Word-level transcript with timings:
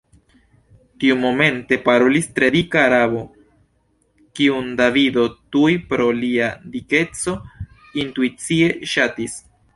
Tiumomente 1.01 1.77
parolis 1.83 2.29
tre 2.39 2.49
dika 2.55 2.79
Arabo– 2.85 3.21
kiun 4.41 4.73
Davido 4.81 5.27
tuj 5.57 5.71
pro 5.93 6.09
lia 6.23 6.49
dikeco 6.79 7.37
intuicie 8.07 8.75
ŝatis. 8.97 9.39